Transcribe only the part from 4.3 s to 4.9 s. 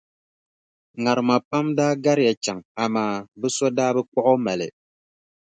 o mali.